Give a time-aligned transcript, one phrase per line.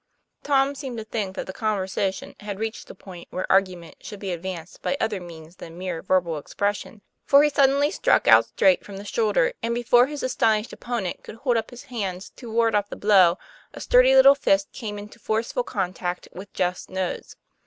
[0.41, 4.31] Tom seemed to think that the conversation had reached a point where argument should be
[4.31, 8.97] advanced by other means than mere verbal expression, for he suddenly struck out straight from
[8.97, 12.89] the shoulder, and before his astonished opponent could hold up his bands to ward off
[12.89, 13.37] the blow
[13.75, 17.35] a sturdy little fist came into forceful contact with Jeff's nose.